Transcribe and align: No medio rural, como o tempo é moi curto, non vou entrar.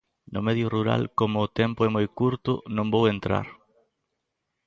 No 0.33 0.39
medio 0.47 0.67
rural, 0.75 1.01
como 1.19 1.37
o 1.45 1.51
tempo 1.59 1.79
é 1.87 1.89
moi 1.95 2.07
curto, 2.19 2.51
non 2.75 2.87
vou 2.93 3.03
entrar. 3.13 3.47